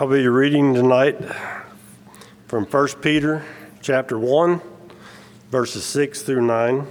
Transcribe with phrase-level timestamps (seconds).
[0.00, 1.18] I'll be reading tonight
[2.46, 3.44] from 1 Peter
[3.82, 4.60] chapter 1,
[5.50, 6.86] verses 6 through 9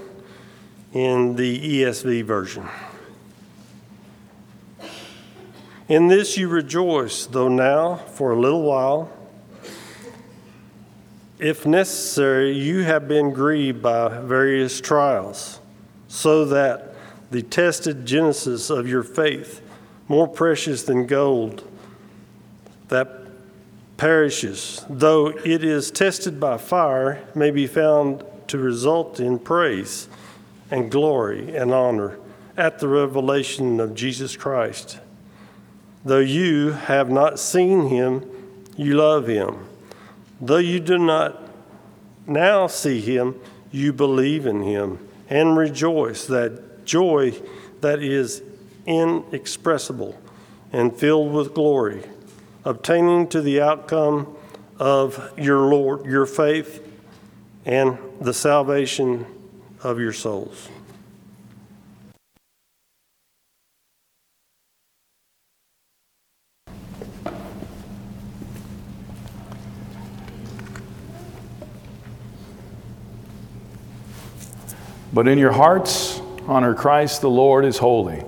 [0.92, 2.68] in the ESV version.
[5.88, 9.10] In this you rejoice, though now, for a little while,
[11.40, 15.62] if necessary, you have been grieved by various trials,
[16.10, 16.94] so that
[17.32, 19.62] the tested genesis of your faith,
[20.10, 21.64] more precious than gold,
[22.90, 23.28] that
[23.98, 30.08] perishes, though it is tested by fire, may be found to result in praise
[30.72, 32.18] and glory and honor
[32.56, 35.00] at the revelation of Jesus Christ.
[36.06, 38.30] Though you have not seen him,
[38.78, 39.68] you love him.
[40.40, 41.42] Though you do not
[42.26, 43.36] now see him,
[43.72, 45.00] you believe in him
[45.30, 47.34] and rejoice that joy
[47.82, 48.42] that is
[48.86, 50.20] inexpressible
[50.72, 52.04] and filled with glory
[52.68, 54.36] obtaining to the outcome
[54.78, 56.86] of your Lord, your faith,
[57.66, 59.26] and the salvation
[59.84, 60.68] of your souls.
[75.14, 78.26] But in your hearts, honor Christ the Lord is holy,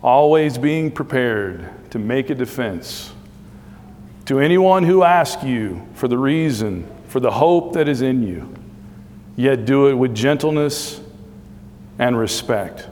[0.00, 3.12] always being prepared to make a defense
[4.26, 8.52] to anyone who asks you for the reason, for the hope that is in you,
[9.36, 11.00] yet do it with gentleness
[11.98, 12.88] and respect.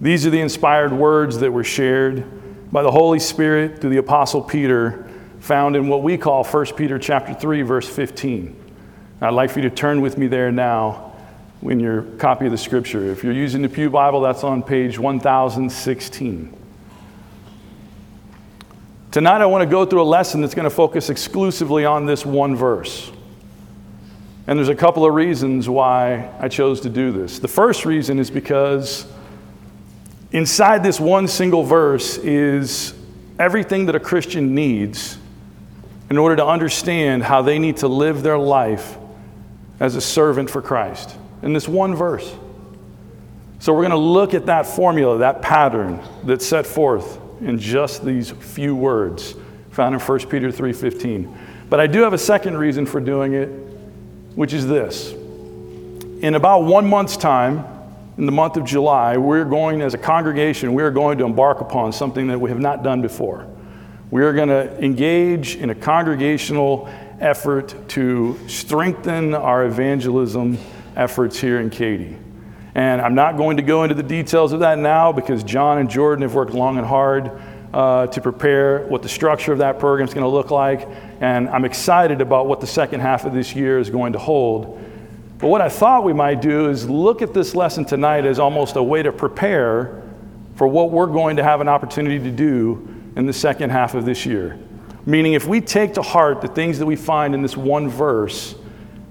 [0.00, 2.24] These are the inspired words that were shared
[2.72, 5.08] by the Holy Spirit through the Apostle Peter,
[5.40, 8.56] found in what we call 1 Peter chapter 3, verse 15.
[9.20, 11.12] I'd like for you to turn with me there now
[11.62, 13.10] in your copy of the scripture.
[13.10, 16.61] If you're using the Pew Bible, that's on page 1016.
[19.12, 22.24] Tonight, I want to go through a lesson that's going to focus exclusively on this
[22.24, 23.12] one verse.
[24.46, 27.38] And there's a couple of reasons why I chose to do this.
[27.38, 29.06] The first reason is because
[30.30, 32.94] inside this one single verse is
[33.38, 35.18] everything that a Christian needs
[36.08, 38.96] in order to understand how they need to live their life
[39.78, 41.14] as a servant for Christ.
[41.42, 42.34] In this one verse.
[43.58, 48.04] So, we're going to look at that formula, that pattern that's set forth in just
[48.04, 49.34] these few words
[49.70, 51.28] found in 1 Peter 3:15.
[51.68, 53.48] But I do have a second reason for doing it,
[54.34, 55.12] which is this.
[56.20, 57.64] In about 1 month's time,
[58.18, 61.92] in the month of July, we're going as a congregation, we're going to embark upon
[61.92, 63.46] something that we have not done before.
[64.10, 66.88] We are going to engage in a congregational
[67.20, 70.58] effort to strengthen our evangelism
[70.94, 72.18] efforts here in Katy.
[72.74, 75.90] And I'm not going to go into the details of that now because John and
[75.90, 77.30] Jordan have worked long and hard
[77.74, 80.88] uh, to prepare what the structure of that program is going to look like.
[81.20, 84.80] And I'm excited about what the second half of this year is going to hold.
[85.38, 88.76] But what I thought we might do is look at this lesson tonight as almost
[88.76, 90.02] a way to prepare
[90.54, 94.04] for what we're going to have an opportunity to do in the second half of
[94.04, 94.58] this year.
[95.04, 98.54] Meaning, if we take to heart the things that we find in this one verse,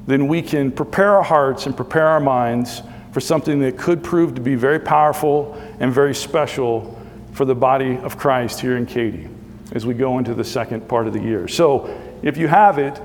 [0.08, 4.36] then we can prepare our hearts and prepare our minds for something that could prove
[4.36, 6.98] to be very powerful and very special
[7.34, 9.28] for the body of Christ here in Katy
[9.74, 11.48] as we go into the second part of the year.
[11.48, 13.02] So, if you have it,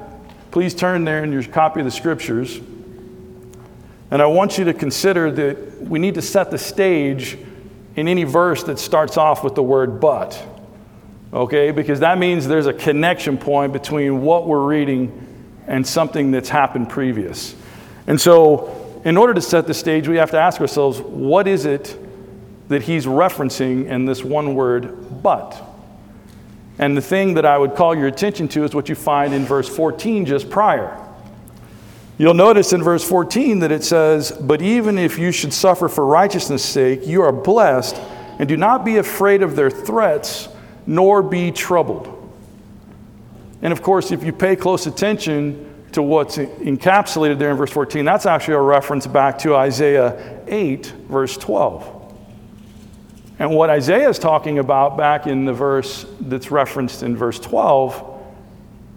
[0.51, 2.61] please turn there in your copy of the scriptures.
[4.11, 7.39] And I want you to consider that we need to set the stage
[7.97, 10.41] in any verse that starts off with the word but.
[11.33, 11.71] Okay?
[11.71, 15.23] Because that means there's a connection point between what we're reading
[15.67, 17.57] and something that's happened previous.
[18.07, 21.65] And so in order to set the stage, we have to ask ourselves what is
[21.65, 21.97] it
[22.67, 25.63] that he's referencing in this one word, but?
[26.81, 29.45] And the thing that I would call your attention to is what you find in
[29.45, 31.01] verse 14 just prior.
[32.19, 36.05] You'll notice in verse 14 that it says, But even if you should suffer for
[36.05, 37.95] righteousness' sake, you are blessed,
[38.41, 40.49] and do not be afraid of their threats,
[40.85, 42.13] nor be troubled.
[43.63, 48.05] And of course, if you pay close attention, to what's encapsulated there in verse 14,
[48.05, 52.15] that's actually a reference back to Isaiah 8, verse 12.
[53.39, 58.23] And what Isaiah is talking about back in the verse that's referenced in verse 12,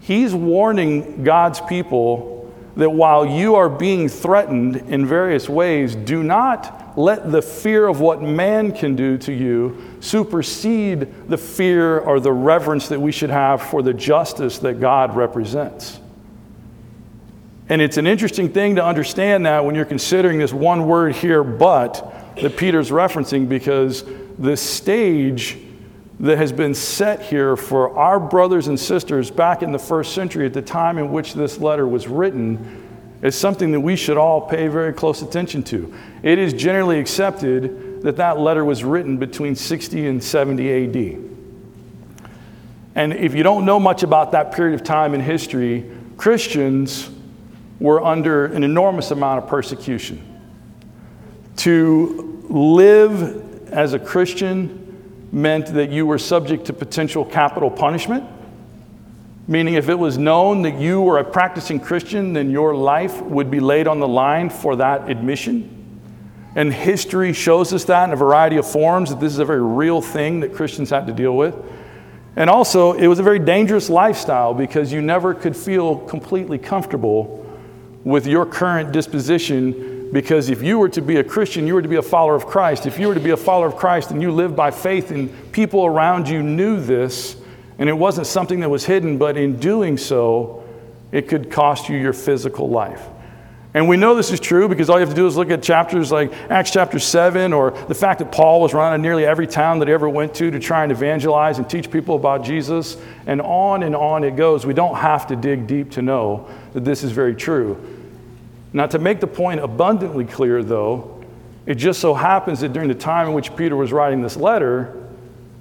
[0.01, 6.97] he's warning God's people that while you are being threatened in various ways, do not
[6.97, 12.33] let the fear of what man can do to you supersede the fear or the
[12.33, 16.01] reverence that we should have for the justice that God represents.
[17.69, 21.43] And it's an interesting thing to understand that when you're considering this one word here,
[21.43, 24.03] but, that Peter's referencing, because
[24.39, 25.57] the stage
[26.19, 30.45] that has been set here for our brothers and sisters back in the first century
[30.45, 32.87] at the time in which this letter was written
[33.21, 35.93] is something that we should all pay very close attention to.
[36.23, 41.29] It is generally accepted that that letter was written between 60 and 70 AD.
[42.95, 47.09] And if you don't know much about that period of time in history, Christians
[47.79, 50.21] were under an enormous amount of persecution.
[51.57, 58.25] To live as a Christian meant that you were subject to potential capital punishment,
[59.47, 63.49] meaning if it was known that you were a practicing Christian, then your life would
[63.51, 65.75] be laid on the line for that admission.
[66.55, 69.61] And history shows us that in a variety of forms, that this is a very
[69.61, 71.55] real thing that Christians had to deal with.
[72.35, 77.45] And also, it was a very dangerous lifestyle because you never could feel completely comfortable
[78.09, 81.87] with your current disposition because if you were to be a Christian, you were to
[81.87, 82.85] be a follower of Christ.
[82.85, 85.51] If you were to be a follower of Christ and you lived by faith and
[85.51, 87.35] people around you knew this,
[87.77, 90.63] and it wasn't something that was hidden, but in doing so,
[91.11, 93.07] it could cost you your physical life.
[93.75, 95.61] And we know this is true because all you have to do is look at
[95.61, 99.77] chapters like Acts chapter 7 or the fact that Paul was running nearly every town
[99.79, 102.97] that he ever went to to try and evangelize and teach people about Jesus.
[103.27, 104.65] And on and on it goes.
[104.65, 107.98] We don't have to dig deep to know that this is very true.
[108.71, 111.23] Now, to make the point abundantly clear, though,
[111.65, 114.95] it just so happens that during the time in which Peter was writing this letter,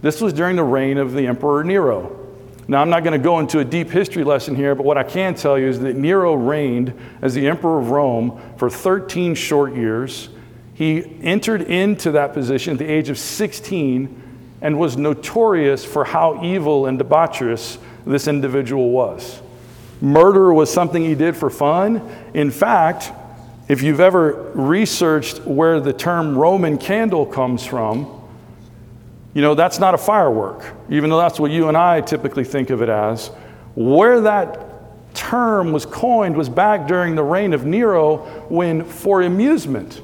[0.03, 2.15] this was during the reign of the Emperor Nero.
[2.71, 5.03] Now, I'm not going to go into a deep history lesson here, but what I
[5.03, 9.75] can tell you is that Nero reigned as the emperor of Rome for 13 short
[9.75, 10.29] years.
[10.75, 14.23] He entered into that position at the age of 16
[14.61, 19.41] and was notorious for how evil and debaucherous this individual was.
[20.01, 22.03] Murder was something he did for fun.
[22.35, 23.13] In fact,
[23.69, 28.15] if you've ever researched where the term Roman candle comes from,
[29.35, 32.71] you know, that's not a firework, even though that's what you and I typically think
[32.71, 33.29] of it as.
[33.75, 38.19] Where that term was coined was back during the reign of Nero
[38.49, 40.01] when, for amusement,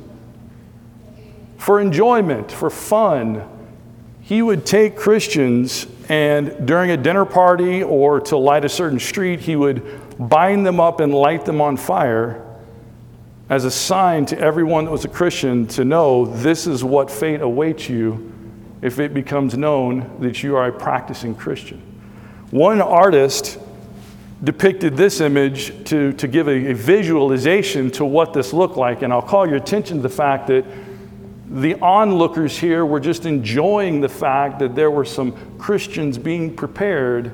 [1.56, 3.49] for enjoyment, for fun,
[4.25, 9.41] he would take Christians and during a dinner party or to light a certain street,
[9.41, 9.82] he would
[10.19, 12.43] bind them up and light them on fire
[13.50, 17.43] as a sign to everyone that was a Christian to know this is what fate
[17.43, 18.32] awaits you
[18.81, 21.82] if it becomes known that you are a practicing Christian.
[22.50, 23.59] One artist
[24.43, 29.12] depicted this image to, to give a, a visualization to what this looked like, and
[29.12, 30.65] I'll call your attention to the fact that
[31.49, 37.32] the onlookers here were just enjoying the fact that there were some Christians being prepared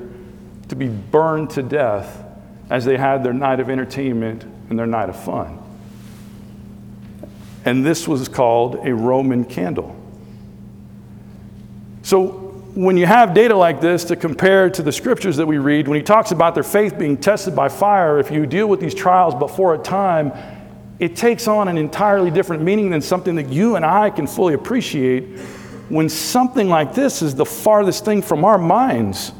[0.68, 2.24] to be burned to death
[2.70, 5.58] as they had their night of entertainment and their night of fun.
[7.64, 9.96] And this was called a Roman candle.
[12.02, 15.88] So, when you have data like this to compare to the scriptures that we read,
[15.88, 18.94] when he talks about their faith being tested by fire, if you deal with these
[18.94, 20.32] trials before a time,
[21.00, 24.52] it takes on an entirely different meaning than something that you and I can fully
[24.52, 25.38] appreciate
[25.88, 29.30] when something like this is the farthest thing from our minds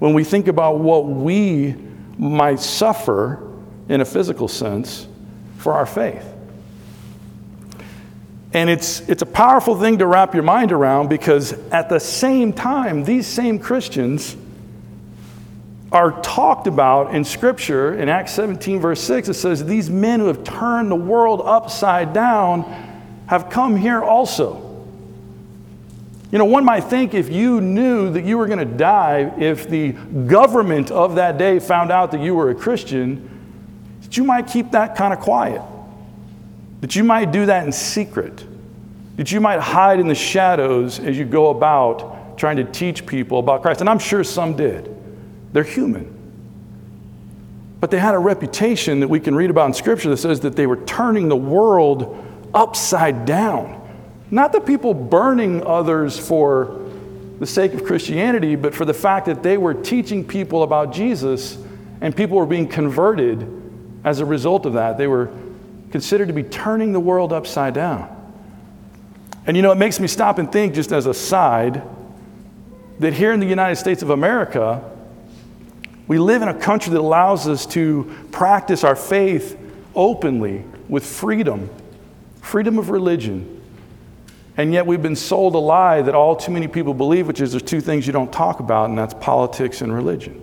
[0.00, 1.76] when we think about what we
[2.18, 3.48] might suffer
[3.88, 5.06] in a physical sense
[5.58, 6.26] for our faith.
[8.52, 12.52] And it's, it's a powerful thing to wrap your mind around because at the same
[12.52, 14.36] time, these same Christians
[15.94, 17.94] are talked about in Scripture.
[17.94, 22.12] In Acts 17, verse 6, it says, These men who have turned the world upside
[22.12, 22.62] down
[23.26, 24.60] have come here also.
[26.30, 29.68] You know, one might think if you knew that you were going to die, if
[29.68, 33.30] the government of that day found out that you were a Christian,
[34.02, 35.62] that you might keep that kind of quiet
[36.84, 38.44] that you might do that in secret,
[39.16, 43.38] that you might hide in the shadows as you go about trying to teach people
[43.38, 43.80] about Christ.
[43.80, 44.94] And I'm sure some did.
[45.54, 46.10] They're human.
[47.80, 50.56] But they had a reputation that we can read about in Scripture that says that
[50.56, 53.80] they were turning the world upside down.
[54.32, 56.90] Not the people burning others for
[57.38, 61.56] the sake of Christianity, but for the fact that they were teaching people about Jesus
[62.00, 63.46] and people were being converted
[64.02, 64.98] as a result of that.
[64.98, 65.30] They were
[65.92, 68.10] considered to be turning the world upside down.
[69.46, 71.82] And you know, it makes me stop and think, just as a side,
[72.98, 74.90] that here in the United States of America,
[76.06, 79.58] we live in a country that allows us to practice our faith
[79.94, 81.70] openly with freedom,
[82.42, 83.62] freedom of religion.
[84.56, 87.52] And yet we've been sold a lie that all too many people believe, which is
[87.52, 90.40] there's two things you don't talk about, and that's politics and religion.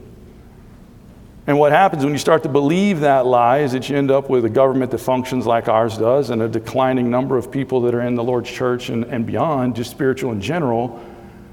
[1.48, 4.30] And what happens when you start to believe that lie is that you end up
[4.30, 7.96] with a government that functions like ours does and a declining number of people that
[7.96, 11.02] are in the Lord's church and, and beyond, just spiritual in general,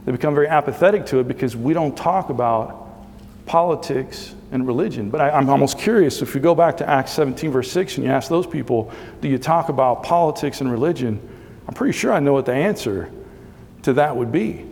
[0.04, 2.77] They become very apathetic to it because we don't talk about
[3.48, 5.10] politics and religion.
[5.10, 8.06] But I, am almost curious if you go back to Acts 17, verse 6, and
[8.06, 11.20] you ask those people, do you talk about politics and religion?
[11.66, 13.10] I'm pretty sure I know what the answer
[13.82, 14.64] to that would be.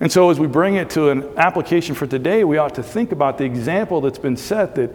[0.00, 3.12] And so, as we bring it to an application for today, we ought to think
[3.12, 4.90] about the example that's been set that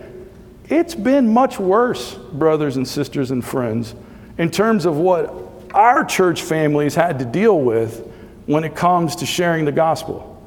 [0.67, 3.95] it's been much worse, brothers and sisters and friends,
[4.37, 5.33] in terms of what
[5.73, 8.05] our church families had to deal with
[8.45, 10.38] when it comes to sharing the gospel.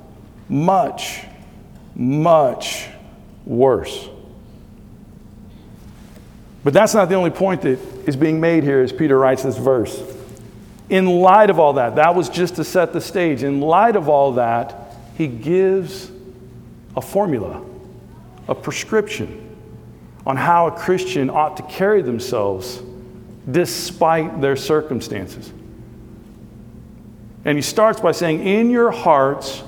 [0.49, 1.23] Much,
[1.95, 2.89] much
[3.45, 4.09] worse.
[6.65, 9.59] But that's not the only point that is being made here as Peter writes this
[9.59, 10.03] verse.
[10.89, 13.43] In light of all that, that was just to set the stage.
[13.43, 16.11] In light of all that, he gives
[16.97, 17.63] a formula,
[18.49, 19.39] a prescription
[20.27, 22.81] on how a Christian ought to carry themselves
[23.51, 25.53] despite their circumstances.
[27.45, 29.65] And he starts by saying, In your hearts,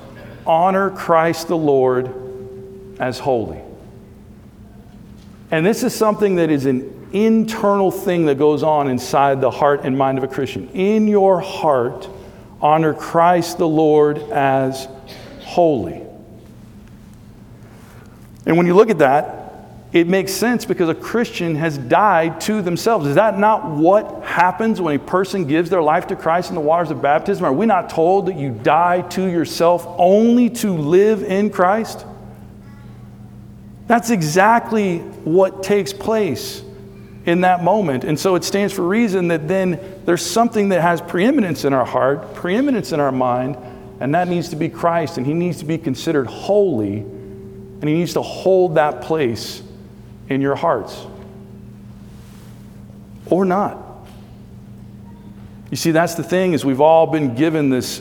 [0.46, 2.10] honor Christ the Lord
[2.98, 3.60] as holy.
[5.50, 9.82] And this is something that is an internal thing that goes on inside the heart
[9.84, 10.68] and mind of a Christian.
[10.70, 12.08] In your heart,
[12.60, 14.88] honor Christ the Lord as
[15.40, 16.02] holy.
[18.46, 19.40] And when you look at that,
[19.92, 23.06] it makes sense because a Christian has died to themselves.
[23.06, 26.60] Is that not what happens when a person gives their life to Christ in the
[26.60, 27.44] waters of baptism?
[27.44, 32.04] Are we not told that you die to yourself only to live in Christ?
[33.86, 36.64] That's exactly what takes place
[37.26, 38.02] in that moment.
[38.02, 41.86] And so it stands for reason that then there's something that has preeminence in our
[41.86, 43.56] heart, preeminence in our mind,
[44.00, 47.94] and that needs to be Christ, and He needs to be considered holy, and He
[47.94, 49.62] needs to hold that place
[50.28, 51.06] in your hearts.
[53.26, 53.83] Or not.
[55.74, 58.00] You see, that's the thing is we've all been given this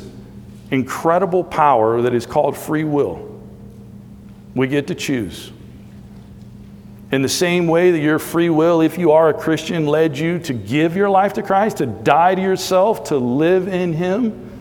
[0.69, 3.41] incredible power that is called free will.
[4.53, 5.51] We get to choose.
[7.11, 10.37] In the same way that your free will, if you are a Christian, led you
[10.37, 14.51] to give your life to Christ, to die to yourself, to live in Him,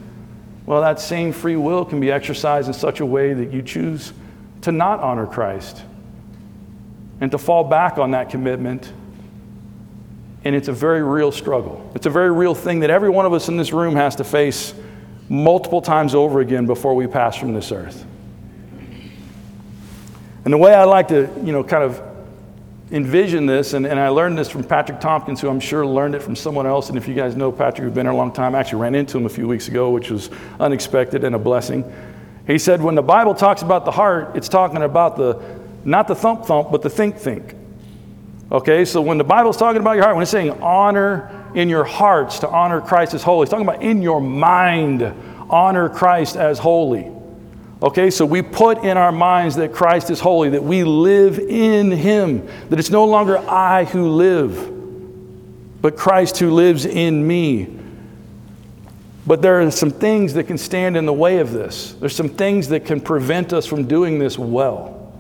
[0.65, 4.15] well, that same free will can be exercised in such a way that you choose
[4.63, 5.83] to not honor Christ
[7.21, 8.91] and to fall back on that commitment.
[10.45, 11.89] And it's a very real struggle.
[11.95, 14.25] It's a very real thing that every one of us in this room has to
[14.25, 14.75] face
[15.29, 18.05] multiple times over again before we pass from this earth.
[20.45, 22.03] And the way I like to, you know, kind of
[22.91, 26.23] envision this, and, and I learned this from Patrick Tompkins, who I'm sure learned it
[26.23, 26.89] from someone else.
[26.89, 28.95] And if you guys know Patrick, who've been here a long time, I actually ran
[28.95, 31.91] into him a few weeks ago, which was unexpected and a blessing.
[32.47, 35.41] He said, when the Bible talks about the heart, it's talking about the,
[35.85, 37.55] not the thump thump, but the think think.
[38.53, 41.85] Okay, so when the Bible's talking about your heart, when it's saying honor in your
[41.85, 45.03] hearts to honor Christ as holy, it's talking about in your mind,
[45.49, 47.11] honor Christ as holy.
[47.83, 51.91] Okay, so we put in our minds that Christ is holy, that we live in
[51.91, 57.79] Him, that it's no longer I who live, but Christ who lives in me.
[59.27, 61.95] But there are some things that can stand in the way of this.
[61.95, 65.15] There's some things that can prevent us from doing this well.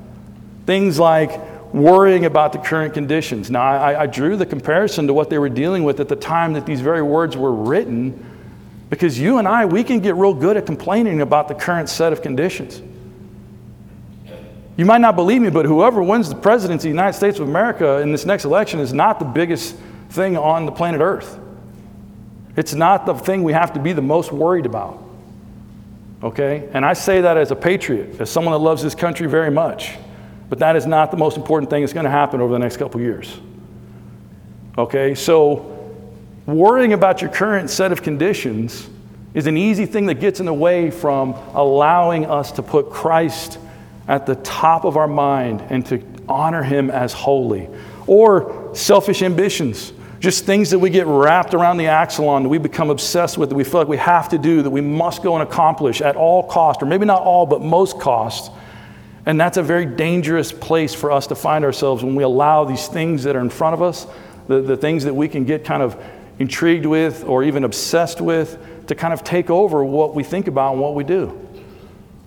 [0.66, 3.50] Things like worrying about the current conditions.
[3.50, 6.52] Now, I, I, drew the comparison to what they were dealing with at the time
[6.52, 8.24] that these very words were written,
[8.90, 12.12] because you and I, we can get real good at complaining about the current set
[12.12, 12.82] of conditions.
[14.76, 17.48] You might not believe me, but whoever wins the presidency of the United States of
[17.48, 19.76] America in this next election is not the biggest
[20.10, 21.38] thing on the planet Earth.
[22.56, 25.02] It's not the thing we have to be the most worried about.
[26.22, 26.68] Okay?
[26.72, 29.96] And I say that as a patriot, as someone that loves this country very much.
[30.52, 32.76] But that is not the most important thing that's going to happen over the next
[32.76, 33.40] couple years.
[34.76, 35.94] Okay, so
[36.44, 38.86] worrying about your current set of conditions
[39.32, 43.58] is an easy thing that gets in the way from allowing us to put Christ
[44.08, 47.70] at the top of our mind and to honor him as holy.
[48.06, 52.58] Or selfish ambitions, just things that we get wrapped around the axle on, that we
[52.58, 55.32] become obsessed with, that we feel like we have to do, that we must go
[55.34, 58.52] and accomplish at all cost, or maybe not all, but most cost
[59.24, 62.88] and that's a very dangerous place for us to find ourselves when we allow these
[62.88, 64.06] things that are in front of us,
[64.48, 66.02] the, the things that we can get kind of
[66.38, 70.72] intrigued with or even obsessed with, to kind of take over what we think about
[70.72, 71.38] and what we do.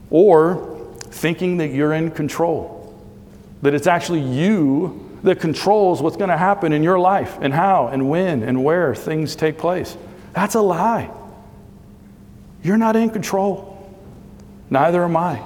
[0.09, 2.97] Or thinking that you're in control,
[3.61, 7.87] that it's actually you that controls what's going to happen in your life and how
[7.87, 9.97] and when and where things take place.
[10.33, 11.09] That's a lie.
[12.63, 13.71] You're not in control.
[14.69, 15.41] Neither am I.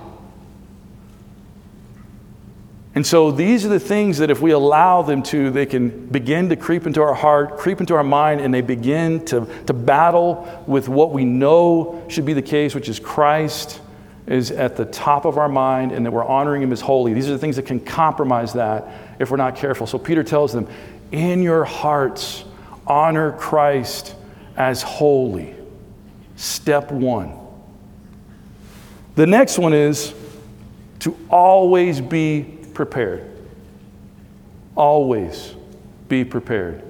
[3.00, 6.50] And so these are the things that if we allow them to, they can begin
[6.50, 10.66] to creep into our heart, creep into our mind, and they begin to, to battle
[10.68, 13.80] with what we know should be the case, which is Christ
[14.28, 17.14] is at the top of our mind and that we're honoring him as holy.
[17.14, 19.88] These are the things that can compromise that if we're not careful.
[19.88, 20.68] So Peter tells them,
[21.14, 22.44] in your hearts,
[22.86, 24.14] honor Christ
[24.58, 25.56] as holy.
[26.36, 27.32] Step one.
[29.16, 30.14] The next one is
[31.00, 33.30] to always be prepared.
[34.74, 35.54] Always
[36.08, 36.82] be prepared.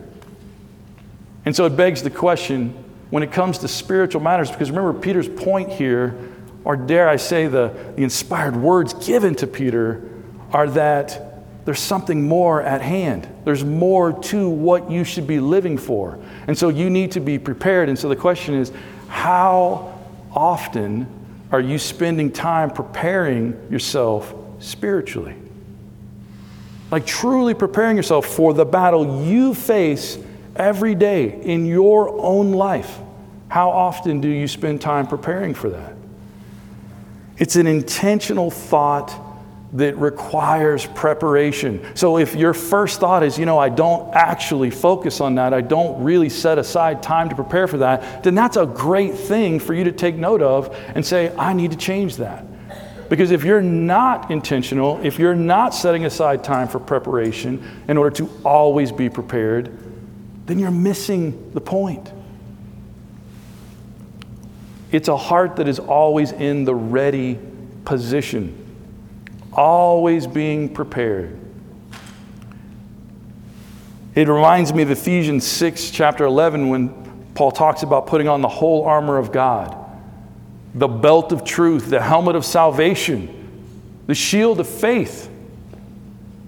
[1.46, 2.76] And so it begs the question
[3.10, 6.16] when it comes to spiritual matters, because remember, Peter's point here,
[6.64, 10.08] or dare I say, the, the inspired words given to Peter,
[10.52, 13.28] are that there's something more at hand.
[13.44, 16.20] There's more to what you should be living for.
[16.46, 17.90] And so you need to be prepared.
[17.90, 18.72] And so the question is
[19.08, 20.00] how
[20.36, 21.08] often
[21.52, 25.34] are you spending time preparing yourself spiritually?
[26.92, 30.18] Like truly preparing yourself for the battle you face
[30.56, 33.00] every day in your own life.
[33.48, 35.96] How often do you spend time preparing for that?
[37.38, 39.14] It's an intentional thought
[39.74, 41.86] that requires preparation.
[41.96, 45.62] So if your first thought is, you know, I don't actually focus on that, I
[45.62, 49.76] don't really set aside time to prepare for that, then that's a great thing for
[49.76, 52.46] you to take note of and say, I need to change that.
[53.10, 58.16] Because if you're not intentional, if you're not setting aside time for preparation in order
[58.18, 59.76] to always be prepared,
[60.46, 62.12] then you're missing the point.
[64.92, 67.40] It's a heart that is always in the ready
[67.84, 68.56] position,
[69.54, 71.36] always being prepared.
[74.14, 76.90] It reminds me of Ephesians 6, chapter 11, when
[77.34, 79.79] Paul talks about putting on the whole armor of God
[80.74, 83.36] the belt of truth, the helmet of salvation,
[84.08, 85.30] the shield of faith,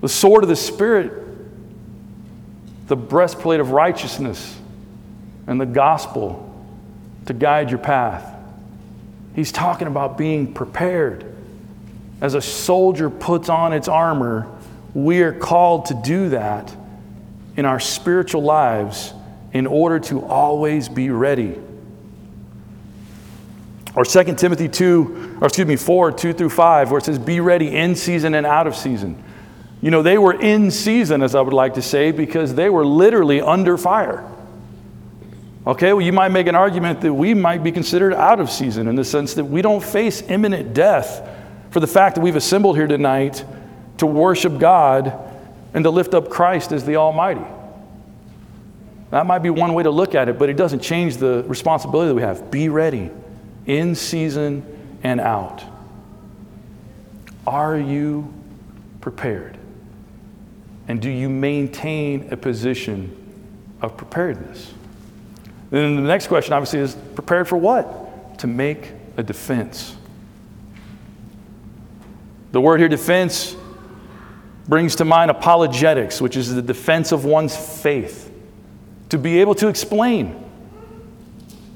[0.02, 1.12] the sword of the Spirit,
[2.88, 4.58] the breastplate of righteousness,
[5.48, 6.48] and the gospel
[7.26, 8.36] to guide your path.
[9.36, 11.26] He's talking about being prepared.
[12.20, 14.48] As a soldier puts on its armor,
[14.94, 16.76] we are called to do that
[17.56, 19.14] in our spiritual lives
[19.54, 21.58] in order to always be ready.
[24.02, 27.40] Or 2 Timothy 2, or excuse me, 4, 2 through 5, where it says, Be
[27.40, 29.24] ready in season and out of season.
[29.80, 32.84] You know, they were in season, as I would like to say, because they were
[32.84, 34.28] literally under fire.
[35.68, 38.88] Okay, well, you might make an argument that we might be considered out of season
[38.88, 41.22] in the sense that we don't face imminent death
[41.70, 43.46] for the fact that we've assembled here tonight
[44.00, 45.14] to worship God
[45.76, 47.46] and to lift up Christ as the Almighty.
[49.12, 52.08] That might be one way to look at it, but it doesn't change the responsibility
[52.08, 52.50] that we have.
[52.50, 53.12] Be ready
[53.72, 54.66] in season
[55.02, 55.64] and out.
[57.48, 58.34] Are you
[59.00, 59.58] prepared?
[60.90, 63.16] And do you maintain a position
[63.82, 64.74] of preparedness?
[65.70, 68.40] Then the next question, obviously, is prepared for what?
[68.40, 69.96] To make a defense.
[72.52, 73.56] The word here, defense,
[74.68, 78.30] brings to mind apologetics, which is the defense of one's faith.
[79.10, 80.51] To be able to explain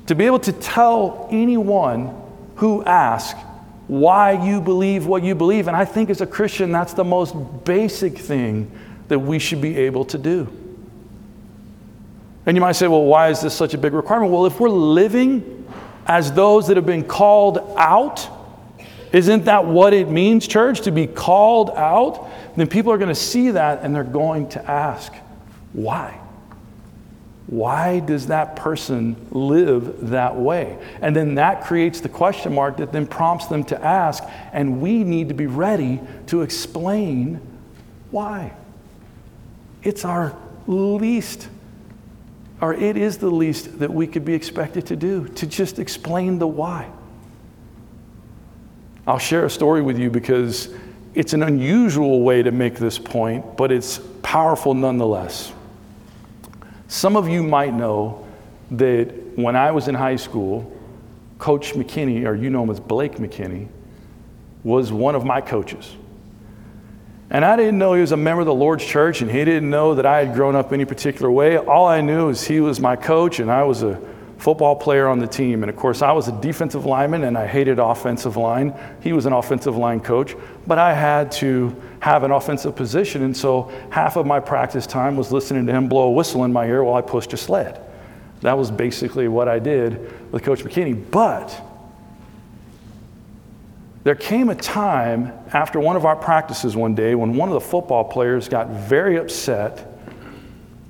[0.07, 2.15] to be able to tell anyone
[2.55, 3.39] who asks
[3.87, 5.67] why you believe what you believe.
[5.67, 8.71] And I think as a Christian, that's the most basic thing
[9.07, 10.51] that we should be able to do.
[12.45, 14.31] And you might say, well, why is this such a big requirement?
[14.31, 15.67] Well, if we're living
[16.05, 18.27] as those that have been called out,
[19.11, 22.29] isn't that what it means, church, to be called out?
[22.55, 25.13] Then people are going to see that and they're going to ask,
[25.73, 26.19] why?
[27.47, 30.79] Why does that person live that way?
[31.01, 35.03] And then that creates the question mark that then prompts them to ask, and we
[35.03, 37.39] need to be ready to explain
[38.10, 38.53] why.
[39.84, 41.47] It's our least,
[42.62, 46.39] or it is the least that we could be expected to do, to just explain
[46.39, 46.89] the why.
[49.05, 50.73] I'll share a story with you because
[51.13, 55.53] it's an unusual way to make this point, but it's powerful nonetheless.
[56.87, 58.25] Some of you might know
[58.71, 60.71] that when I was in high school,
[61.39, 63.67] Coach McKinney, or you know him as Blake McKinney,
[64.63, 65.95] was one of my coaches.
[67.29, 69.69] And I didn't know he was a member of the Lord's church, and he didn't
[69.69, 71.57] know that I had grown up any particular way.
[71.57, 73.99] All I knew is he was my coach, and I was a
[74.45, 75.63] football player on the team.
[75.63, 78.75] And of course, I was a defensive lineman, and I hated offensive line.
[79.01, 80.36] He was an offensive line coach,
[80.67, 83.23] but I had to have an offensive position.
[83.23, 86.53] And so half of my practice time was listening to him blow a whistle in
[86.53, 87.81] my ear while I pushed a sled.
[88.41, 91.10] That was basically what I did with Coach McKinney.
[91.10, 91.49] But
[94.03, 97.67] There came a time after one of our practices one day when one of the
[97.67, 99.88] football players got very upset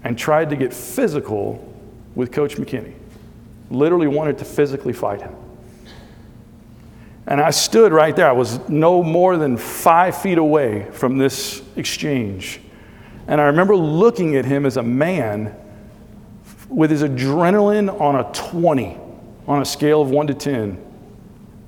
[0.03, 1.73] and tried to get physical
[2.15, 2.95] with Coach McKinney.
[3.69, 5.35] Literally wanted to physically fight him.
[7.27, 8.27] And I stood right there.
[8.27, 12.61] I was no more than five feet away from this exchange.
[13.27, 15.55] And I remember looking at him as a man
[16.69, 18.97] with his adrenaline on a 20
[19.47, 20.83] on a scale of 1 to 10.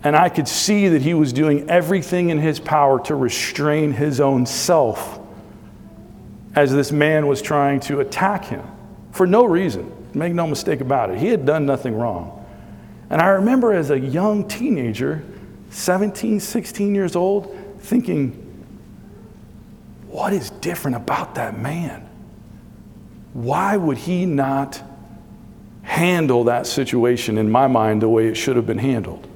[0.03, 4.19] And I could see that he was doing everything in his power to restrain his
[4.19, 5.19] own self
[6.55, 8.63] as this man was trying to attack him
[9.11, 9.91] for no reason.
[10.17, 11.19] Make no mistake about it.
[11.19, 12.45] He had done nothing wrong.
[13.09, 15.23] And I remember as a young teenager,
[15.69, 18.43] 17, 16 years old, thinking,
[20.09, 22.09] what is different about that man?
[23.33, 24.81] Why would he not
[25.83, 29.27] handle that situation, in my mind, the way it should have been handled?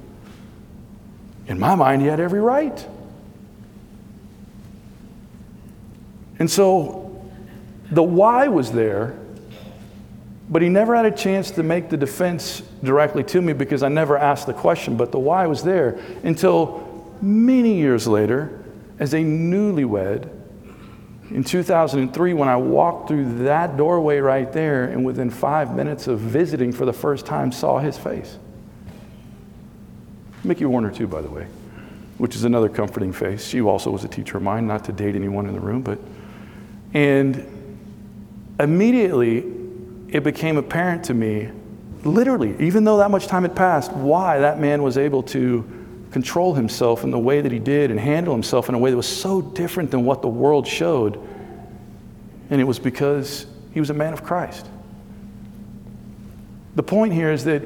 [1.46, 2.86] In my mind, he had every right.
[6.40, 7.24] And so
[7.92, 9.16] the why was there,
[10.52, 13.88] but he never had a chance to make the defense directly to me because I
[13.88, 18.62] never asked the question, but the why was there until many years later,
[18.98, 20.28] as a newlywed,
[21.30, 26.20] in 2003, when I walked through that doorway right there, and within five minutes of
[26.20, 28.36] visiting for the first time, saw his face.
[30.44, 31.46] Mickey Warner, too, by the way,
[32.18, 33.46] which is another comforting face.
[33.46, 35.98] She also was a teacher of mine, not to date anyone in the room, but.
[36.92, 37.46] And
[38.60, 39.61] immediately,
[40.12, 41.50] it became apparent to me,
[42.04, 45.66] literally, even though that much time had passed, why that man was able to
[46.10, 48.96] control himself in the way that he did and handle himself in a way that
[48.96, 51.18] was so different than what the world showed.
[52.50, 54.66] And it was because he was a man of Christ.
[56.74, 57.62] The point here is that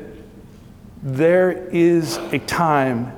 [1.02, 3.12] there is a time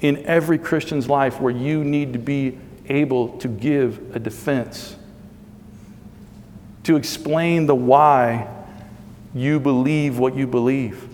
[0.00, 4.96] in every Christian's life where you need to be able to give a defense,
[6.82, 8.53] to explain the why
[9.34, 11.08] you believe what you believe.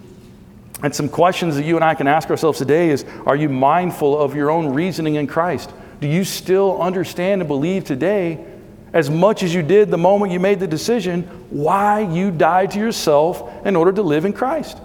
[0.82, 4.18] And some questions that you and I can ask ourselves today is Are you mindful
[4.18, 5.72] of your own reasoning in Christ?
[6.00, 8.44] Do you still understand and believe today,
[8.92, 12.78] as much as you did the moment you made the decision, why you died to
[12.78, 14.78] yourself in order to live in Christ?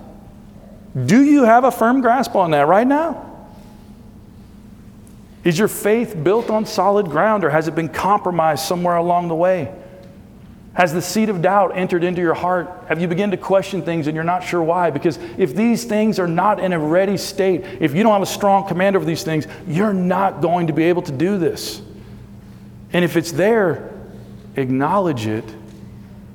[1.06, 3.32] Do you have a firm grasp on that right now?
[5.44, 9.36] Is your faith built on solid ground or has it been compromised somewhere along the
[9.36, 9.74] way?
[10.76, 12.70] Has the seed of doubt entered into your heart?
[12.90, 14.90] Have you begun to question things and you're not sure why?
[14.90, 18.26] Because if these things are not in a ready state, if you don't have a
[18.26, 21.82] strong command over these things, you're not going to be able to do this.
[22.92, 23.90] And if it's there,
[24.58, 25.46] acknowledge it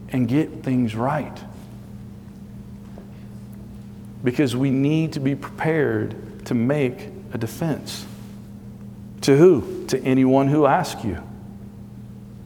[0.08, 1.38] and get things right.
[4.24, 8.06] Because we need to be prepared to make a defense.
[9.22, 9.84] To who?
[9.88, 11.22] To anyone who asks you.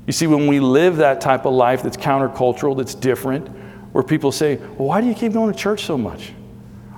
[0.07, 3.49] You see, when we live that type of life that's countercultural, that's different,
[3.93, 6.33] where people say, well, why do you keep going to church so much?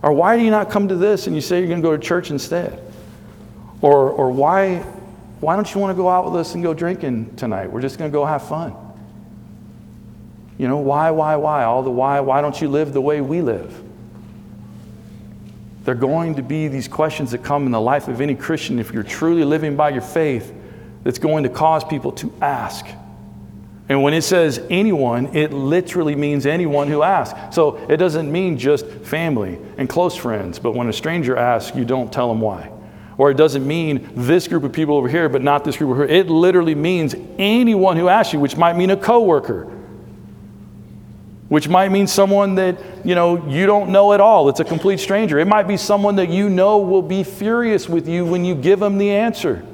[0.03, 1.97] Or why do you not come to this and you say you're going to go
[1.97, 2.83] to church instead?
[3.81, 4.79] Or, or why,
[5.40, 7.71] why don't you want to go out with us and go drinking tonight?
[7.71, 8.75] We're just going to go have fun.
[10.59, 11.64] You know, why, why, why?
[11.64, 13.83] All the why, why don't you live the way we live?
[15.85, 18.79] There are going to be these questions that come in the life of any Christian
[18.79, 20.53] if you're truly living by your faith
[21.07, 22.85] that's going to cause people to ask.
[23.88, 27.55] And when it says anyone, it literally means anyone who asks.
[27.55, 31.85] So it doesn't mean just family and close friends, but when a stranger asks, you
[31.85, 32.73] don't tell them why.
[33.19, 36.09] Or it doesn't mean this group of people over here, but not this group over
[36.09, 36.16] here.
[36.16, 39.73] It literally means anyone who asks you, which might mean a coworker,
[41.49, 44.49] which might mean someone that you know you don't know at all.
[44.49, 45.38] It's a complete stranger.
[45.38, 48.81] It might be someone that you know will be furious with you when you give
[48.81, 49.64] them the answer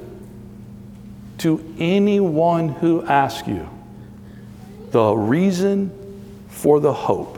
[1.43, 3.69] to anyone who asks you
[4.91, 5.91] the reason
[6.47, 7.37] for the hope.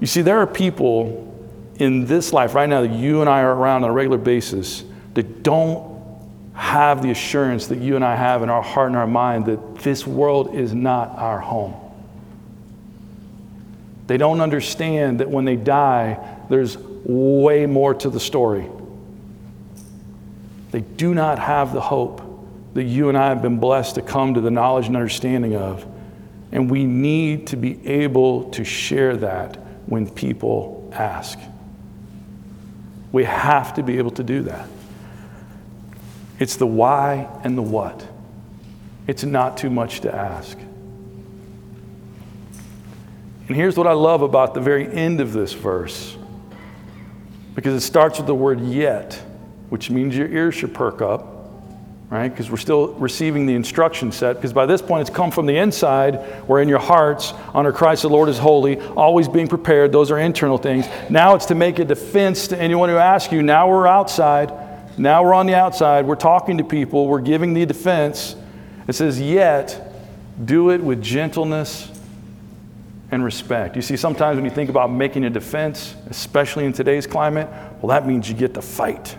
[0.00, 1.34] You see, there are people
[1.76, 4.84] in this life right now that you and I are around on a regular basis
[5.14, 5.94] that don't
[6.52, 9.76] have the assurance that you and I have in our heart and our mind that
[9.76, 11.74] this world is not our home.
[14.08, 16.18] They don't understand that when they die,
[16.50, 18.68] there's way more to the story.
[20.74, 22.20] They do not have the hope
[22.74, 25.86] that you and I have been blessed to come to the knowledge and understanding of.
[26.50, 29.54] And we need to be able to share that
[29.86, 31.38] when people ask.
[33.12, 34.68] We have to be able to do that.
[36.40, 38.04] It's the why and the what.
[39.06, 40.58] It's not too much to ask.
[43.46, 46.16] And here's what I love about the very end of this verse
[47.54, 49.24] because it starts with the word yet,
[49.70, 51.50] which means your ears should perk up,
[52.10, 52.28] right?
[52.28, 54.36] Because we're still receiving the instruction set.
[54.36, 58.02] Because by this point, it's come from the inside, where in your hearts, honor Christ
[58.02, 59.90] the Lord is holy, always being prepared.
[59.90, 60.86] Those are internal things.
[61.10, 63.42] Now it's to make a defense to anyone who asks you.
[63.42, 64.52] Now we're outside.
[64.98, 66.06] Now we're on the outside.
[66.06, 67.08] We're talking to people.
[67.08, 68.36] We're giving the defense.
[68.86, 69.92] It says, yet
[70.44, 71.90] do it with gentleness
[73.10, 73.76] and respect.
[73.76, 77.48] You see, sometimes when you think about making a defense, especially in today's climate,
[77.80, 79.16] well, that means you get to fight.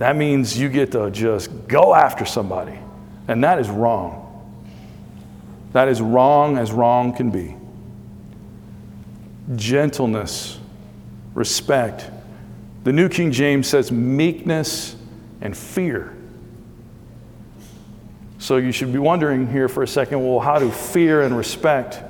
[0.00, 2.78] That means you get to just go after somebody.
[3.28, 4.26] And that is wrong.
[5.74, 7.54] That is wrong as wrong can be.
[9.56, 10.58] Gentleness,
[11.34, 12.10] respect.
[12.82, 14.96] The New King James says meekness
[15.42, 16.16] and fear.
[18.38, 22.00] So you should be wondering here for a second well, how do fear and respect?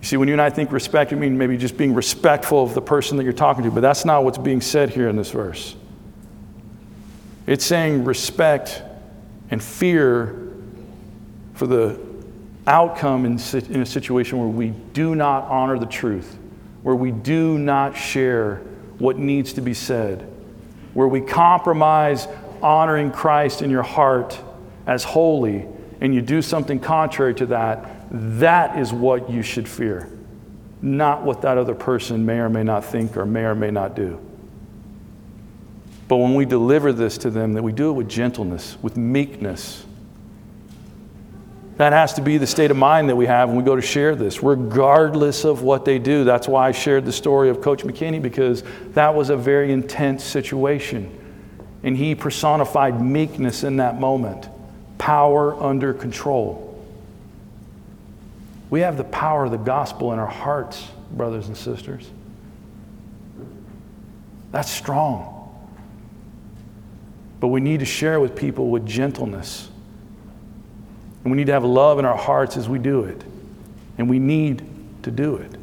[0.00, 2.74] You see, when you and I think respect, you mean maybe just being respectful of
[2.74, 5.32] the person that you're talking to, but that's not what's being said here in this
[5.32, 5.74] verse.
[7.46, 8.82] It's saying respect
[9.50, 10.50] and fear
[11.54, 12.00] for the
[12.66, 13.38] outcome in,
[13.70, 16.38] in a situation where we do not honor the truth,
[16.82, 18.56] where we do not share
[18.98, 20.30] what needs to be said,
[20.94, 22.26] where we compromise
[22.62, 24.38] honoring Christ in your heart
[24.86, 25.66] as holy
[26.00, 28.06] and you do something contrary to that,
[28.38, 30.10] that is what you should fear,
[30.80, 33.94] not what that other person may or may not think or may or may not
[33.94, 34.20] do.
[36.06, 39.84] But when we deliver this to them, that we do it with gentleness, with meekness.
[41.76, 43.82] That has to be the state of mind that we have when we go to
[43.82, 46.22] share this, regardless of what they do.
[46.24, 48.62] That's why I shared the story of Coach McKinney, because
[48.92, 51.10] that was a very intense situation.
[51.82, 54.48] And he personified meekness in that moment
[54.98, 56.82] power under control.
[58.70, 62.08] We have the power of the gospel in our hearts, brothers and sisters.
[64.52, 65.33] That's strong.
[67.44, 69.68] But we need to share with people with gentleness.
[71.22, 73.22] And we need to have love in our hearts as we do it.
[73.98, 74.64] And we need
[75.02, 75.54] to do it.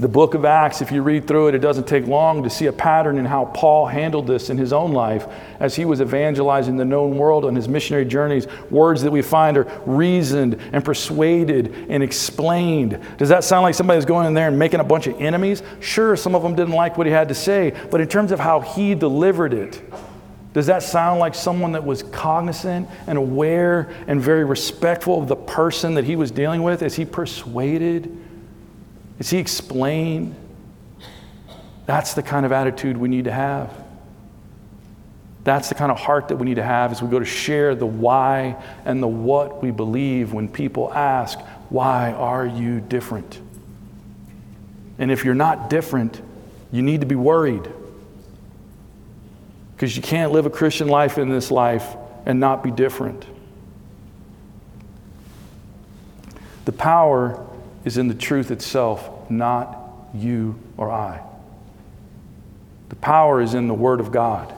[0.00, 2.64] The book of Acts, if you read through it, it doesn't take long to see
[2.64, 5.26] a pattern in how Paul handled this in his own life
[5.60, 8.46] as he was evangelizing the known world on his missionary journeys.
[8.70, 12.98] Words that we find are reasoned and persuaded and explained.
[13.18, 15.62] Does that sound like somebody was going in there and making a bunch of enemies?
[15.80, 18.40] Sure, some of them didn't like what he had to say, but in terms of
[18.40, 19.82] how he delivered it,
[20.54, 25.36] does that sound like someone that was cognizant and aware and very respectful of the
[25.36, 28.19] person that he was dealing with as he persuaded?
[29.20, 30.34] Is he explained?
[31.86, 33.70] That's the kind of attitude we need to have.
[35.44, 37.74] That's the kind of heart that we need to have as we go to share
[37.74, 43.40] the why and the what we believe when people ask, Why are you different?
[44.98, 46.20] And if you're not different,
[46.72, 47.68] you need to be worried.
[49.74, 53.26] Because you can't live a Christian life in this life and not be different.
[56.66, 57.46] The power
[57.84, 59.78] is in the truth itself, not
[60.14, 61.22] you or I.
[62.88, 64.52] The power is in the Word of God.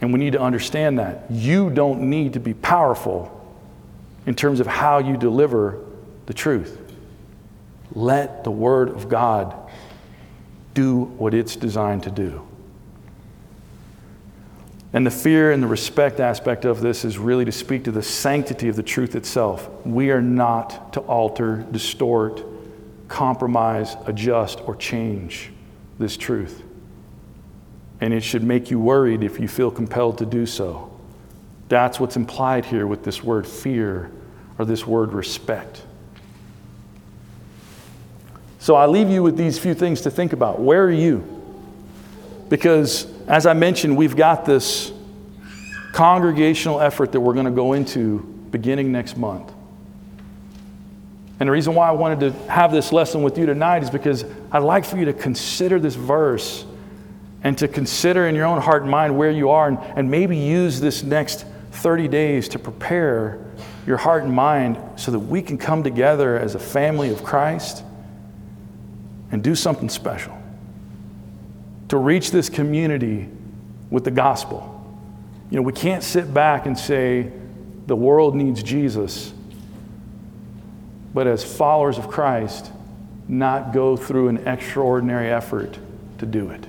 [0.00, 1.30] And we need to understand that.
[1.30, 3.36] You don't need to be powerful
[4.26, 5.84] in terms of how you deliver
[6.26, 6.78] the truth.
[7.92, 9.54] Let the Word of God
[10.74, 12.46] do what it's designed to do.
[14.92, 18.02] And the fear and the respect aspect of this is really to speak to the
[18.02, 19.68] sanctity of the truth itself.
[19.86, 22.42] We are not to alter, distort,
[23.06, 25.50] compromise, adjust, or change
[25.98, 26.62] this truth.
[28.00, 30.90] And it should make you worried if you feel compelled to do so.
[31.68, 34.10] That's what's implied here with this word fear
[34.58, 35.82] or this word respect.
[38.58, 40.60] So I leave you with these few things to think about.
[40.60, 41.24] Where are you?
[42.48, 44.90] Because, as I mentioned, we've got this
[45.92, 48.18] congregational effort that we're going to go into
[48.50, 49.52] beginning next month.
[51.38, 54.24] And the reason why I wanted to have this lesson with you tonight is because
[54.50, 56.66] I'd like for you to consider this verse
[57.44, 60.36] and to consider in your own heart and mind where you are and, and maybe
[60.36, 63.38] use this next 30 days to prepare
[63.86, 67.84] your heart and mind so that we can come together as a family of Christ
[69.30, 70.39] and do something special
[71.90, 73.28] to reach this community
[73.90, 74.76] with the gospel.
[75.50, 77.32] You know, we can't sit back and say
[77.86, 79.32] the world needs Jesus,
[81.12, 82.70] but as followers of Christ,
[83.26, 85.78] not go through an extraordinary effort
[86.18, 86.64] to do it.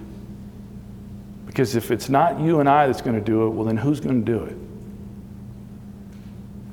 [1.45, 3.99] Because if it's not you and I that's going to do it, well, then who's
[3.99, 4.57] going to do it?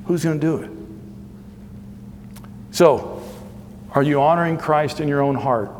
[0.06, 0.70] Who's going to do it?
[2.70, 3.22] So,
[3.90, 5.70] are you honoring Christ in your own heart?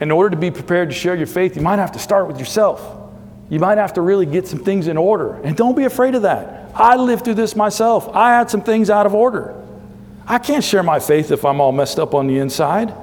[0.00, 2.38] In order to be prepared to share your faith, you might have to start with
[2.38, 2.96] yourself.
[3.50, 5.34] You might have to really get some things in order.
[5.42, 6.70] And don't be afraid of that.
[6.74, 8.08] I lived through this myself.
[8.14, 9.54] I had some things out of order.
[10.26, 12.94] I can't share my faith if I'm all messed up on the inside.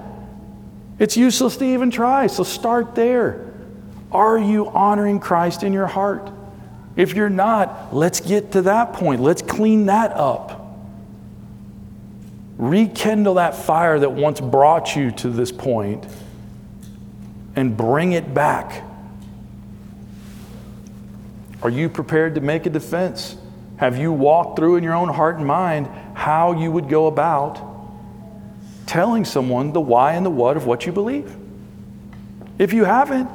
[1.00, 2.28] It's useless to even try.
[2.28, 3.54] So start there.
[4.12, 6.32] Are you honoring Christ in your heart?
[6.96, 9.20] If you're not, let's get to that point.
[9.20, 10.62] Let's clean that up.
[12.58, 16.06] Rekindle that fire that once brought you to this point
[17.56, 18.84] and bring it back.
[21.62, 23.38] Are you prepared to make a defense?
[23.78, 27.60] Have you walked through in your own heart and mind how you would go about
[28.86, 31.36] telling someone the why and the what of what you believe?
[32.58, 33.30] If you haven't,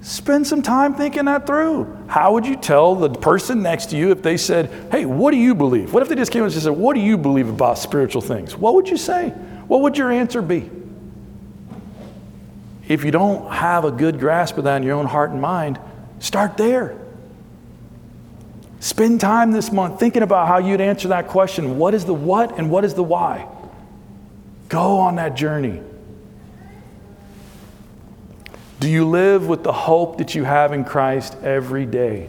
[0.00, 1.98] spend some time thinking that through.
[2.06, 5.36] How would you tell the person next to you if they said, Hey, what do
[5.36, 5.92] you believe?
[5.92, 8.56] What if they just came and said, What do you believe about spiritual things?
[8.56, 9.30] What would you say?
[9.66, 10.70] What would your answer be?
[12.90, 15.78] If you don't have a good grasp of that in your own heart and mind,
[16.18, 16.98] start there.
[18.80, 22.58] Spend time this month thinking about how you'd answer that question what is the what
[22.58, 23.46] and what is the why?
[24.68, 25.80] Go on that journey.
[28.80, 32.28] Do you live with the hope that you have in Christ every day?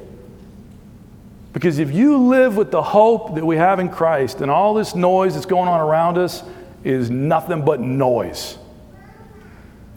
[1.53, 4.93] Because if you live with the hope that we have in Christ and all this
[4.93, 6.43] noise that's going on around us
[6.83, 8.59] is nothing but noise,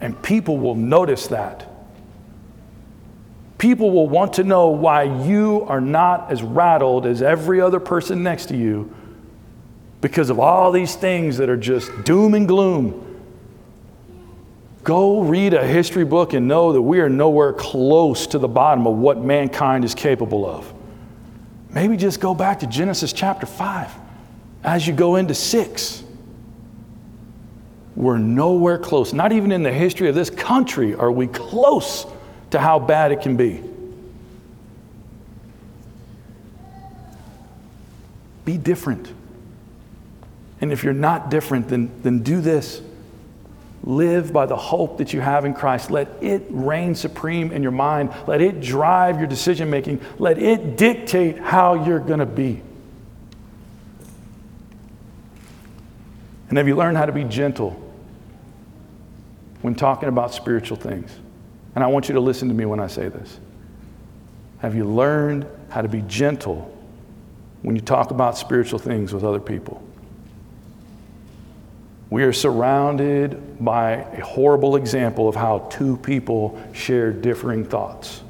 [0.01, 1.71] and people will notice that.
[3.57, 8.21] People will want to know why you are not as rattled as every other person
[8.21, 8.93] next to you
[10.01, 13.01] because of all these things that are just doom and gloom.
[14.83, 18.85] Go read a history book and know that we are nowhere close to the bottom
[18.85, 20.71] of what mankind is capable of.
[21.71, 23.91] Maybe just go back to Genesis chapter 5
[24.63, 26.03] as you go into 6.
[27.95, 29.13] We're nowhere close.
[29.13, 32.05] Not even in the history of this country are we close
[32.51, 33.63] to how bad it can be.
[38.43, 39.11] Be different.
[40.61, 42.81] And if you're not different, then, then do this.
[43.83, 45.89] Live by the hope that you have in Christ.
[45.89, 48.13] Let it reign supreme in your mind.
[48.27, 50.01] Let it drive your decision making.
[50.17, 52.61] Let it dictate how you're going to be.
[56.49, 57.84] And have you learned how to be gentle
[59.65, 61.09] when talking about spiritual things?
[61.73, 63.39] And I want you to listen to me when I say this.
[64.59, 66.71] Have you learned how to be gentle
[67.63, 69.81] when you talk about spiritual things with other people?
[72.11, 78.21] We are surrounded by a horrible example of how two people share differing thoughts.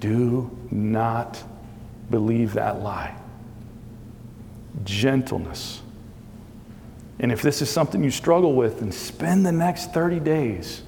[0.00, 1.40] Do not
[2.10, 3.14] believe that lie.
[4.82, 5.82] Gentleness.
[7.20, 10.82] And if this is something you struggle with, then spend the next 30 days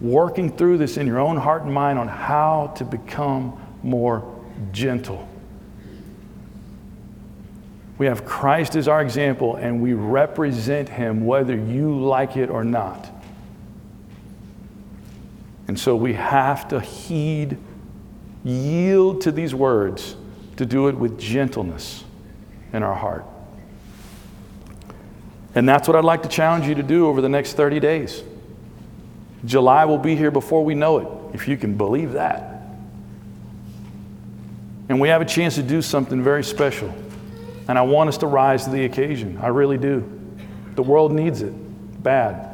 [0.00, 4.24] working through this in your own heart and mind on how to become more
[4.72, 5.28] gentle.
[7.98, 12.64] We have Christ as our example, and we represent him whether you like it or
[12.64, 13.10] not.
[15.68, 17.58] And so we have to heed,
[18.42, 20.16] yield to these words
[20.56, 22.04] to do it with gentleness
[22.72, 23.24] in our heart.
[25.54, 28.22] And that's what I'd like to challenge you to do over the next 30 days.
[29.44, 32.62] July will be here before we know it, if you can believe that.
[34.88, 36.92] And we have a chance to do something very special.
[37.68, 39.38] And I want us to rise to the occasion.
[39.40, 40.04] I really do.
[40.74, 41.52] The world needs it
[42.02, 42.48] bad.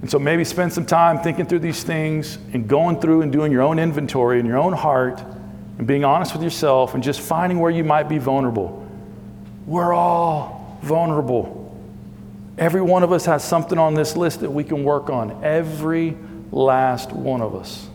[0.00, 3.50] And so maybe spend some time thinking through these things and going through and doing
[3.50, 5.22] your own inventory in your own heart
[5.78, 8.86] and being honest with yourself and just finding where you might be vulnerable.
[9.66, 10.53] We're all
[10.84, 11.60] vulnerable.
[12.56, 15.42] Every one of us has something on this list that we can work on.
[15.42, 16.16] Every
[16.52, 17.88] last one of us.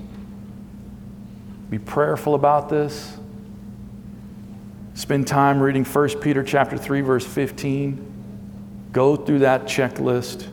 [1.70, 3.18] Be prayerful about this.
[4.96, 8.90] Spend time reading 1 Peter chapter 3 verse 15.
[8.92, 10.48] Go through that checklist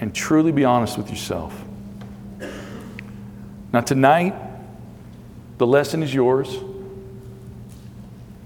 [0.00, 1.52] and truly be honest with yourself.
[3.72, 4.34] Now tonight
[5.58, 6.56] the lesson is yours.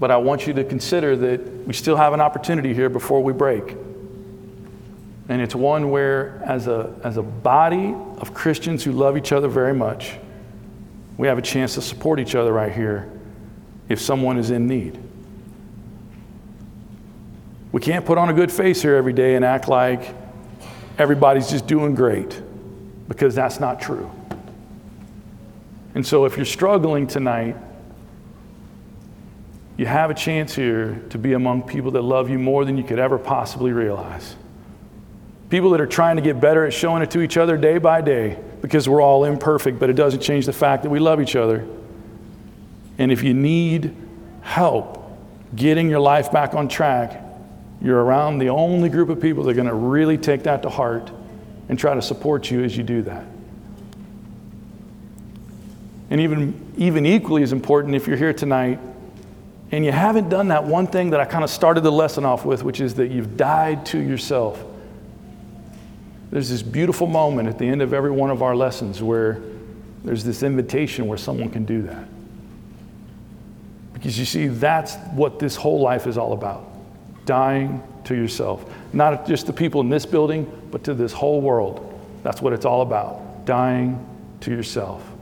[0.03, 3.31] But I want you to consider that we still have an opportunity here before we
[3.31, 3.77] break.
[5.29, 9.47] And it's one where, as a, as a body of Christians who love each other
[9.47, 10.17] very much,
[11.15, 13.09] we have a chance to support each other right here
[13.87, 14.99] if someone is in need.
[17.71, 20.13] We can't put on a good face here every day and act like
[20.97, 22.41] everybody's just doing great
[23.07, 24.11] because that's not true.
[25.95, 27.55] And so, if you're struggling tonight,
[29.83, 32.85] you have a chance here to be among people that love you more than you
[32.85, 34.33] could ever possibly realize.
[35.49, 37.99] People that are trying to get better at showing it to each other day by
[37.99, 41.35] day because we're all imperfect, but it doesn't change the fact that we love each
[41.35, 41.67] other.
[42.97, 43.93] And if you need
[44.39, 45.05] help
[45.53, 47.21] getting your life back on track,
[47.81, 50.69] you're around the only group of people that are going to really take that to
[50.69, 51.11] heart
[51.67, 53.25] and try to support you as you do that.
[56.09, 58.79] And even, even equally as important, if you're here tonight
[59.73, 62.45] and you haven't done that one thing that I kind of started the lesson off
[62.45, 64.63] with, which is that you've died to yourself.
[66.29, 69.41] There's this beautiful moment at the end of every one of our lessons where
[70.03, 72.07] there's this invitation where someone can do that.
[73.93, 76.69] Because you see, that's what this whole life is all about
[77.25, 78.71] dying to yourself.
[78.93, 81.99] Not just the people in this building, but to this whole world.
[82.21, 84.05] That's what it's all about dying
[84.41, 85.12] to yourself.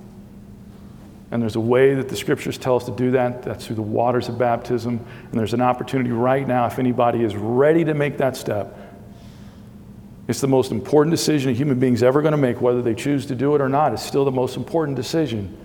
[1.32, 3.42] And there's a way that the scriptures tell us to do that.
[3.42, 5.00] That's through the waters of baptism.
[5.00, 8.78] And there's an opportunity right now, if anybody is ready to make that step.
[10.28, 13.26] It's the most important decision a human being's ever going to make, whether they choose
[13.28, 13.94] to do it or not.
[13.94, 15.58] It's still the most important decision.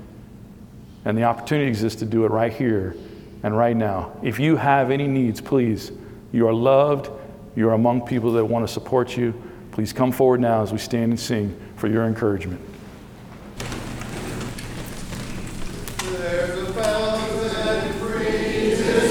[1.05, 2.97] And the opportunity exists to do it right here
[3.43, 4.13] and right now.
[4.23, 5.93] If you have any needs, please,
[6.33, 7.11] you are loved.
[7.55, 9.35] You are among people that want to support you.
[9.73, 12.61] Please come forward now as we stand and sing for your encouragement.